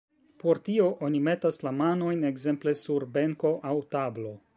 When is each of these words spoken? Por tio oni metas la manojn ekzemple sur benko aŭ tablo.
Por 0.43 0.59
tio 0.69 0.85
oni 1.07 1.19
metas 1.27 1.61
la 1.67 1.73
manojn 1.81 2.25
ekzemple 2.31 2.73
sur 2.81 3.05
benko 3.19 3.53
aŭ 3.73 3.75
tablo. 3.97 4.33